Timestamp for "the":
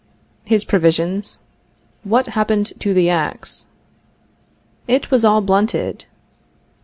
2.91-3.07